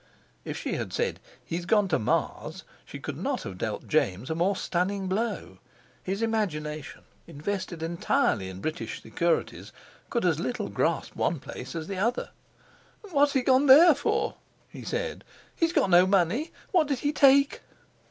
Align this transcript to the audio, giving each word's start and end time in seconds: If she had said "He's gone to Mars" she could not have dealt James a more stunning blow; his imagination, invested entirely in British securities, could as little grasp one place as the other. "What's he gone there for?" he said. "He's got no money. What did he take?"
If 0.43 0.57
she 0.57 0.73
had 0.73 0.91
said 0.93 1.19
"He's 1.45 1.67
gone 1.67 1.87
to 1.89 1.99
Mars" 1.99 2.63
she 2.85 2.97
could 2.97 3.17
not 3.17 3.43
have 3.43 3.59
dealt 3.59 3.87
James 3.87 4.31
a 4.31 4.33
more 4.33 4.55
stunning 4.55 5.07
blow; 5.07 5.59
his 6.01 6.23
imagination, 6.23 7.03
invested 7.27 7.83
entirely 7.83 8.49
in 8.49 8.61
British 8.61 9.03
securities, 9.03 9.71
could 10.09 10.25
as 10.25 10.39
little 10.39 10.69
grasp 10.69 11.15
one 11.15 11.39
place 11.39 11.75
as 11.75 11.85
the 11.85 11.97
other. 11.99 12.31
"What's 13.11 13.33
he 13.33 13.43
gone 13.43 13.67
there 13.67 13.93
for?" 13.93 14.37
he 14.69 14.83
said. 14.83 15.23
"He's 15.55 15.71
got 15.71 15.91
no 15.91 16.07
money. 16.07 16.49
What 16.71 16.87
did 16.87 16.97
he 16.97 17.11
take?" 17.13 17.61